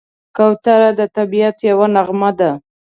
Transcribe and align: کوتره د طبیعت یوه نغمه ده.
کوتره 0.35 0.89
د 0.99 1.01
طبیعت 1.17 1.57
یوه 1.69 1.87
نغمه 1.95 2.31
ده. 2.39 2.51